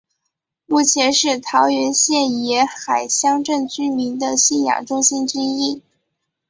[0.65, 5.83] 目前是桃园县沿海乡镇居民的信仰中心之一。